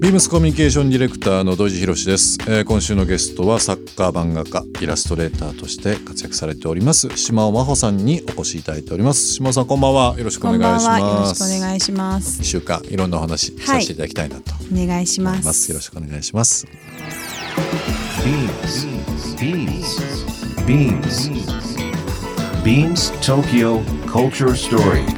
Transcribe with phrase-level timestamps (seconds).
[0.00, 9.32] ビームスコミュニケーションディレクターの土井博です、えー、今週のゲストはサッカー漫画家イラストレーターとして活躍されております島尾真帆さんにお越しいただいております。
[9.32, 10.14] 島尾さんこんばんは。
[10.16, 11.00] よろしくお願いします。
[11.00, 12.40] よろしくお願いします。
[12.42, 15.68] 一週間いろんなお話させていただきたいなと、はい、お願いします。
[15.72, 16.64] よろしくお願いします。
[16.64, 18.86] ビームス
[19.42, 21.30] ビームスビームス
[22.64, 25.17] ビームス東京 Culture Story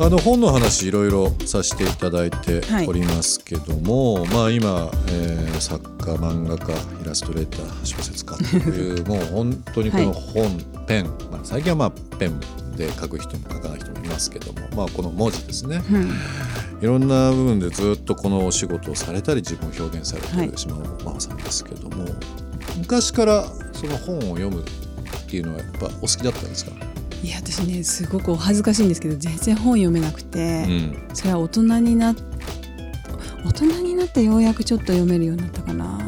[0.00, 6.72] あの本の話いろいろさせていただいておりますけども、はい、まあ今、えー、作家漫画家
[7.02, 10.52] イラストレーター小説家という もう本当にこの本、はい、
[10.86, 12.38] ペン、まあ、最近はまあペン
[12.76, 16.12] で書く人も書かない人もいますけども、まあ、この文字ですね、うん、
[16.80, 22.04] いろんな部分でずっとこのお仕事をされたり自分を表現されている島尾真帆さんですけども、
[22.76, 24.64] 昔からその本を読むっ
[25.28, 26.87] ていうのはやっぱお好きだったんですか？
[27.22, 32.14] いや私ねすごくお恥ずかしいんですけど全然本読めなくて、うん、それは大人にな
[33.44, 35.98] 大人になってようやくちょっと読めるようになったかな。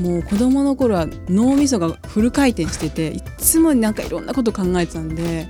[0.00, 5.48] もう子供の頃は脳みそがフル回転してていつもなんかいろんなこと考えてたんで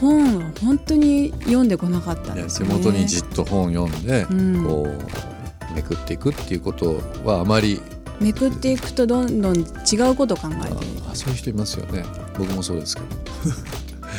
[0.00, 2.68] 本は本当に読んでこなかったんですね。
[2.68, 7.80] 手元にじっと本読んで、うん、こうめくっていくっていうことはあまり
[8.20, 9.62] めくっていくとどんどん違
[10.08, 10.76] うこと考えて
[11.10, 12.04] あそういう人いますよね。
[12.38, 13.06] 僕もそうですけど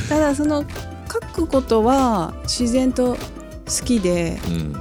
[0.09, 0.65] ただその
[1.11, 4.73] 書くことは自然と好きで、うん、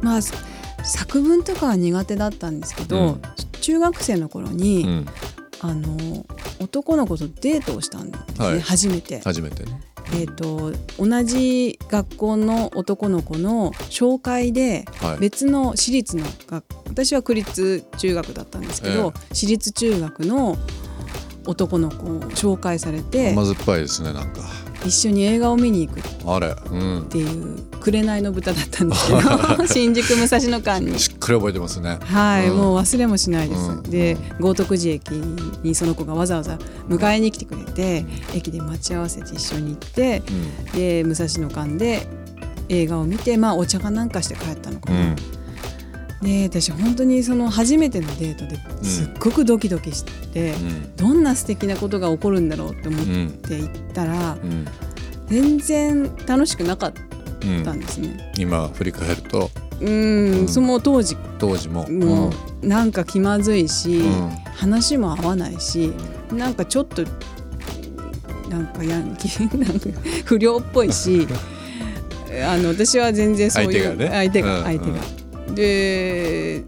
[0.00, 0.22] まあ
[0.84, 3.22] 作文とかは苦手だったんですけど、うん、
[3.60, 5.06] 中学生の頃に、うん、
[5.60, 6.26] あの
[6.60, 9.20] 男の子とデートをしたんですね、はい、初めて。
[9.20, 9.80] 初めてね。
[10.14, 14.84] えーと、同じ学校の男の子の紹介で
[15.20, 20.58] 別の私立の学、はい、私は区立中学だったんですけど、えー、私立中学の
[21.46, 24.42] 男の子を紹介されて甘酸っぱいですねなんか。
[24.84, 30.98] 一緒に映画を見に行くあれ、うん、っていう「紅の豚」だったんですけど 新宿武蔵野間に。
[30.98, 31.98] しっかり覚えてますね。
[32.02, 35.10] はい、うん、もう忘れもしないです、うん、で豪徳寺駅
[35.62, 36.58] にその子がわざわざ
[36.88, 38.04] 迎えに来てくれて、
[38.34, 40.22] 駅で待ち合わせて一緒に行って、
[40.74, 42.06] で武蔵野間で
[42.68, 45.14] 映画を見てまあお茶かなんかして帰ったのかな、
[46.22, 54.66] で私本当にその初めてのデートですっごくドキドキして、うん、どんな素敵なことが起こるんだろうって思って行ったら、うん、
[55.26, 56.92] 全然楽しくなかっ
[57.64, 58.32] たんですね。
[58.36, 59.50] うん、今振り返ると。
[59.80, 61.16] うん、その当時。
[61.40, 61.88] 当時も。
[61.90, 62.32] も
[62.62, 64.02] うなんか気まずいし、
[64.54, 65.92] 話も合わないし
[66.30, 67.02] なんかちょっと
[68.48, 71.26] なんかヤンキーなんか不良っぽいし
[72.46, 75.21] あの私は全然そういう相手が、相手が。
[75.54, 76.64] で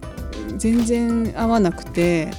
[0.56, 2.30] 全然合わなくて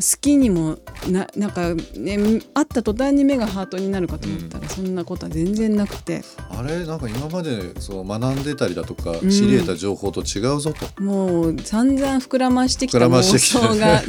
[0.00, 0.78] 好きにも
[1.08, 2.16] ななんかね
[2.54, 6.22] 会った途端に目がハートになるかと思ったら、うん、そんなことは全然なくて。
[6.50, 11.02] あれなんか今までそう学んでたりだとか、うん、知り得た情報と違うぞと。
[11.02, 14.02] もう散々膨らましてきた妄想が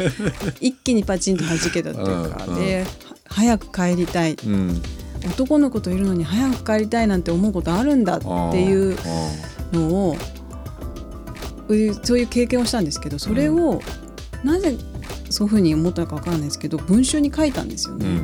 [0.59, 2.85] 一気にパチンと弾けたっていうか、うん、で
[3.25, 4.35] 早く帰りたい、
[5.29, 8.97] 男の子といるのに早く帰りたいなんて思うことあるんだっていう
[9.71, 10.17] のを
[12.03, 13.81] そういう経験をしたんですけどそれを
[14.43, 14.77] なぜ
[15.29, 18.05] そういうふうに思ったか分からないですけど文集に書いたんですよね。
[18.05, 18.17] うん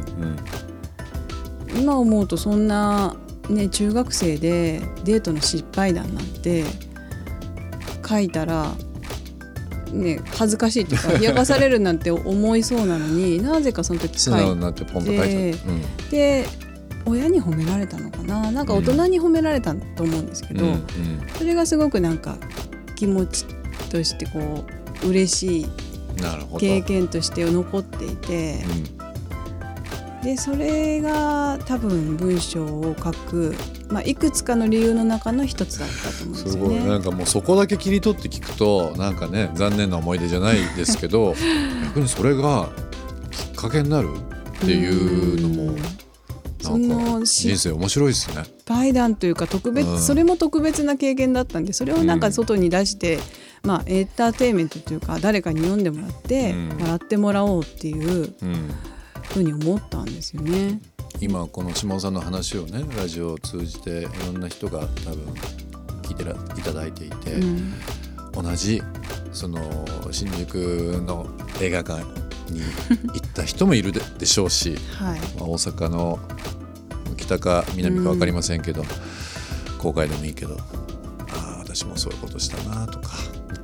[1.73, 3.15] うん、今思うとそんな、
[3.49, 6.65] ね、中学生でデートの失敗談なんて
[8.07, 8.73] 書いたら、
[9.91, 15.71] ね、恥ずかしいというか 嫌がされるなんて思いそうなのになぜかその時書いて、う。
[15.71, 16.45] ん、で
[17.05, 18.51] 親に褒められたのかな。
[18.51, 20.81] なんか大人に褒められたと思うんですけど、うんうん、
[21.37, 22.37] それがすごくなんか
[22.97, 23.45] 気持ち
[23.89, 24.65] としてこ
[25.03, 25.65] う嬉しい
[26.59, 28.63] 経験として残っていて、
[30.17, 33.55] うん、でそれが多分文章を書く、
[33.89, 36.87] まあ、いくつかの理由の中の一つだったと思うんですよね。
[36.87, 41.35] なんかもうそこだけ切り取って聞くとなんかね残念な思い出じゃないですけど
[41.85, 42.69] 逆にそれが
[43.29, 44.09] きっかけになる
[44.57, 45.77] っていうのも。
[46.67, 48.43] その人生面白いですね。
[48.65, 53.21] 対談というか特別、うん、それも特別な経験だったんでそれをなんか外に出して、うん、
[53.63, 58.33] まあエンターテインメントというか誰かに読んでもらって、うん、笑ってもらおうっていう
[59.29, 60.79] ふうに思ったんですよね。
[61.19, 65.33] 今この下尾さんの話をねラジオを通じていろんな人が多分
[66.03, 66.23] 聞いて
[66.59, 67.73] いただいていて、うん、
[68.31, 68.83] 同じ
[69.31, 69.59] その
[70.11, 70.55] 新宿
[71.05, 71.27] の
[71.61, 72.03] 映画館
[72.51, 72.61] に
[73.13, 76.19] 行った人もいるでしょうし、 はい、まあ、大阪の
[77.17, 80.57] 北か南か分かりませんけど、うん、公開でもいいけど
[81.29, 83.09] ああ私もそういうことしたなとか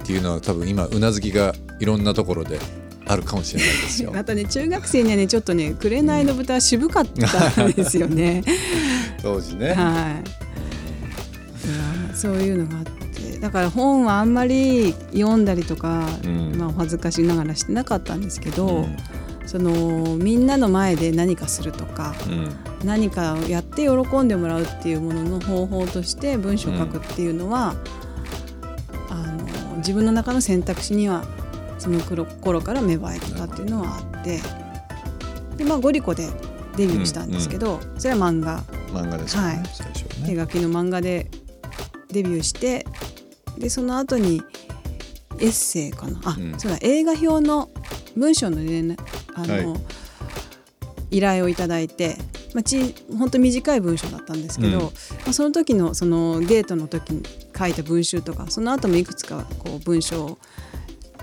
[0.03, 2.59] っていうのは多分今うなずきがいろんなところで
[3.05, 4.11] あるかもしれないですよ。
[4.15, 8.43] またね中学生にはねちょっとね紅の豚は渋かったんですよね。
[9.21, 9.73] 当時ね。
[9.73, 12.15] はい。
[12.15, 18.67] そういうのがあってだから本はあんまり読んだりとか、うん、まあお恥ずかしながらしてなかったんですけど。
[18.67, 18.97] うん
[19.45, 22.55] そのみんなの前で何かするとか、うん、
[22.85, 27.75] 何かをやって喜んでもらうっていうものの方法として文章を書くっていうのは、
[29.09, 29.27] うん、あ
[29.71, 31.23] の自分の中の選択肢には
[31.77, 34.39] その頃から芽生えてたっていうのはあって
[35.57, 36.29] で、まあ、ゴリコで
[36.77, 38.63] デビューしたんですけど、うんうん、それは漫画。
[38.93, 40.27] 漫画ですね、はい、最初ね。
[40.27, 41.29] 手書きの漫画で
[42.09, 42.85] デビューして
[43.57, 44.41] でその後に
[45.39, 46.19] エッセイかな。
[46.23, 47.69] あ、うん、そうだ映画表の
[48.15, 48.95] 文章のね
[49.35, 49.77] あの、は
[51.11, 52.17] い、依頼をいただいて、
[52.53, 54.89] まあ、ち本当短い文章だったんですけど、うん、ま
[55.27, 57.23] あ、その時のそのデートの時に
[57.57, 60.37] 書いた文集とかその後もいくつかこう文章を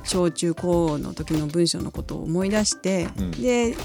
[0.04, 3.76] 小中高の時の文章のことを思い出して、うん、で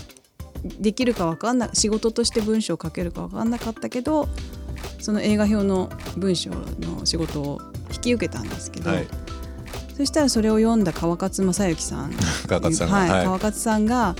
[0.79, 4.27] できるか分かんない仕事として文章を書けるか分かんなかったけど
[4.99, 7.61] その映画表の文章の仕事を
[7.93, 9.07] 引き受けたんですけど、はい、
[9.95, 12.11] そしたらそれを読んだ川勝正幸さん。
[12.47, 14.15] 川勝さんはい、はい、川勝さんが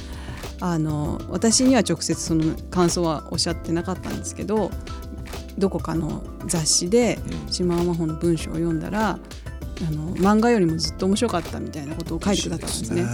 [0.62, 4.72] あの私には直接その感想はおっしゃってなかったんですけど
[5.58, 7.20] どこかの雑誌で
[7.50, 9.20] 島尾真帆の文章を読んだら、
[9.88, 13.06] あの漫画よりもずっと面白かったみたいなことを書いてくださったんですね。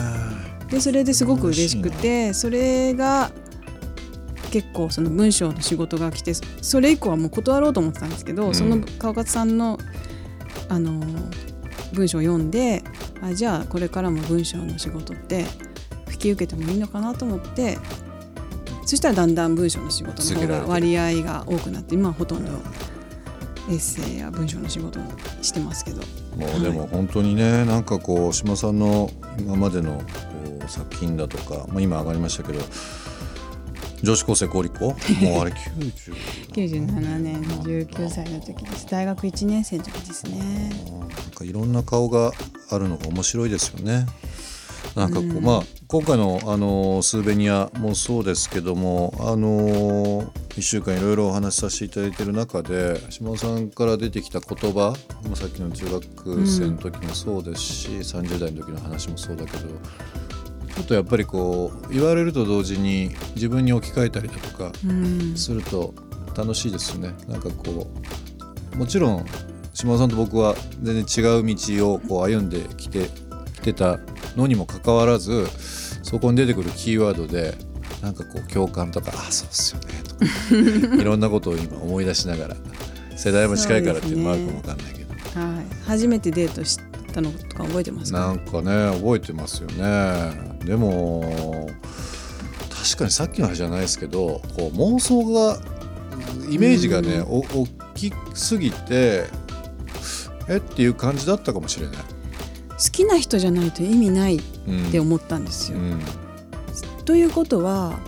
[0.70, 3.32] でそれですごく嬉しくてそれが
[4.52, 9.80] 結構その文章の仕事が来てそれ以降はもう断ろうと思ってたんですけど、うん、その川勝さんの
[10.70, 11.02] あの
[11.94, 12.84] 文章を読んで
[13.22, 15.46] あじゃあこれからも文章の仕事って
[16.12, 17.78] 引き受けてもいいのかなと思って
[18.86, 22.52] そしたらだんだん文章の仕事の方が割合が多くなって今はほとんど
[23.70, 25.04] エッセイや文章の仕事を
[25.42, 26.02] してますけど。
[26.36, 30.04] もうでも本当にね、はい、なんかこう島さんの今までのこ
[30.66, 32.60] う作品だとか、まあ、今上がりましたけど
[34.02, 34.96] 女子高生公立校もう
[35.42, 38.86] あれ 90 97年19歳の時です。
[38.88, 40.70] 大学1年生の時ですね。
[40.90, 42.32] なんかいろんな顔が
[42.70, 44.06] あるのが面白いですよね。
[44.96, 54.94] なんかこう、うん、まあ今回のあのスーベニアもそうですけどもあの1週間いろいろお話しさせていただいている中で島尾さんから出てきた言葉
[55.36, 59.60] さっきの中学生の時もそうですし、うん、30代の時の話もそうだけど
[60.76, 64.72] ちょっとやっぱりこう言われると同時に自分に置き換えたりだとか
[65.36, 65.94] すると
[66.36, 67.14] 楽しいですよね。
[67.28, 67.88] うん、なんかこ
[68.74, 69.26] うもちろん
[69.74, 73.10] 島尾さんと僕は全然違う道をこう歩んできて
[73.56, 74.00] きてた
[74.36, 75.48] のにもかかわらず
[76.04, 77.56] そこに出てくるキーワードで
[78.02, 80.16] なんかこう共感とか「あそうっすよね」と
[80.96, 82.56] か いろんなことを今思い出しながら
[83.16, 86.80] 世代も近いからっていうのもあるかもわかんないけど、ね、はい、初めてデートし
[87.14, 90.58] たのとか覚えてますか、なんかね覚えてますよね。
[90.66, 91.70] でも
[92.70, 95.60] 確かにさっきの話じゃないですけどこう妄想が
[96.50, 99.26] イメージがね、うん、大きすぎて
[100.48, 101.96] えっていう感じだったかもしれない。
[101.98, 102.04] 好
[102.92, 104.42] きな人じゃないと意味ないっ
[104.92, 105.78] て思ったんですよ。
[105.78, 105.92] うん。
[105.92, 106.00] うん、
[107.06, 108.00] ということは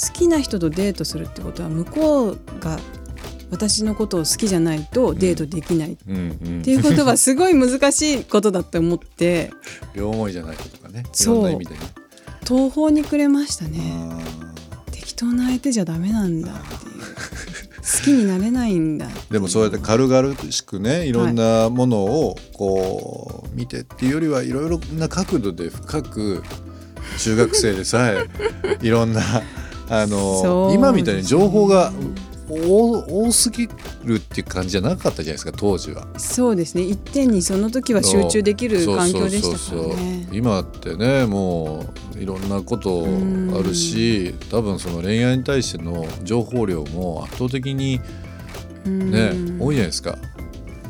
[0.00, 2.78] 好きな人とデートするってことは向こうが
[3.50, 9.52] 私のことを好きじゃないとデートできない、っていうことはすごい難しいことだって思って
[9.94, 11.04] 両思いじゃないとかね。
[11.18, 11.80] いろんな意味でね。
[12.44, 13.80] 途方に暮れましたね。
[14.90, 16.95] 適当な相手じゃダメなんだっていう
[17.86, 19.06] 好きになれないんだ。
[19.30, 26.42] でもそうやって軽々しくねいろんなものをこう見てっていうよりはいろいろな角度で深く
[27.18, 28.26] 中学生でさえ
[28.82, 29.22] いろんな
[29.88, 31.92] あの 今みたいに情報が
[32.48, 33.68] 多すぎ
[34.04, 36.06] るっていう感じじゃなかったじゃないですか当時は。
[36.16, 36.82] そうですね。
[36.82, 40.28] 一点にその時は集中できる環境でしたからね。
[40.32, 41.84] 今ってねも
[42.14, 43.06] ういろんなこと
[43.58, 48.00] あるし多分その恋愛に対しての情報量も圧倒的に
[48.84, 50.16] ね多いじゃないですか。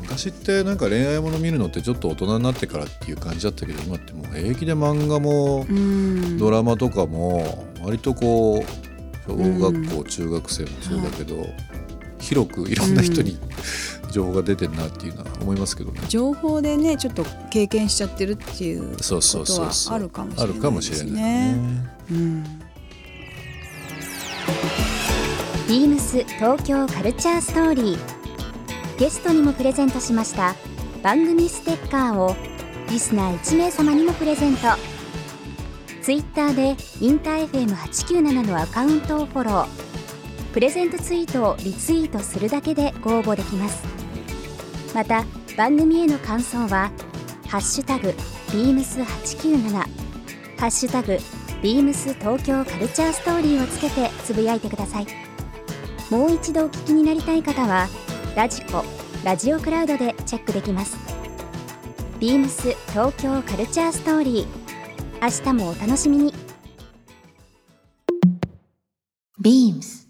[0.01, 5.65] 昔ってなんか恋愛もの見るのってちょっと大人になってからっていう感じだったけど今ってもう平気で漫画も
[6.39, 8.86] ドラマとかも割とこう
[9.27, 11.47] 小学校、中学生もそうだけど、
[12.19, 13.37] 広くいろんな人に、
[14.11, 16.01] 情報が出てるなっていうのは思いますけどね。
[16.07, 20.53] 情報でねちょっと経験しちゃってるっていうことはあるかもしれないですね。
[20.53, 21.55] あるかもしれないね、
[22.11, 22.43] うん。
[25.67, 28.17] ビームス東京カルチャーストーリー。
[28.97, 30.55] ゲストにもプレゼントしました
[31.03, 32.35] 番組ステッカーを
[32.89, 34.69] リスナー1名様にもプレゼント
[36.07, 39.67] ツイッターでインター FM897 のアカウントをフォロー。
[40.53, 43.83] プレゼントツイートをリツイートするだけでご応募できます。
[44.95, 45.25] また
[45.57, 46.91] 番組への感想は
[47.49, 48.15] 「ハッシュタグ
[48.53, 49.69] ビームス897」
[50.57, 51.19] ハッシュタグ
[51.61, 55.07] ビームス東京カルチャーストーリーをつけてつぶやいてください。
[56.09, 57.89] もう一度お聞きになりたい方は
[58.33, 58.85] ラジコ
[59.25, 60.95] ラジオクラウドでチェックできます。
[62.17, 64.56] ビームス東京カルチャーストーリー。
[65.19, 66.33] 明日もお楽しみに
[69.41, 70.07] ビームス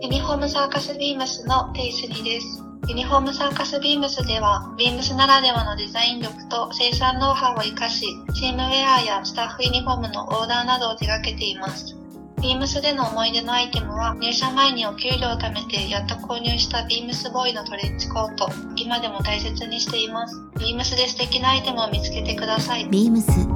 [0.00, 11.96] ユニフォームサーカスビームスのテイスリですユニフォームサーカスビームスでは、ビームスならではのデザイン力と生産ノウハウを活かし、チームウェアやスタッフユニフォームのオーダーなどを手掛けています。
[12.40, 20.40] ビームスでの思い出のアイテムは、入社前にお給料を貯めてやっと購入したビームスボーイのトレッチコート、今でも大切にしています。
[20.60, 22.88] ビームスで素敵なアイテムを見つけてください。
[22.88, 23.55] ビームス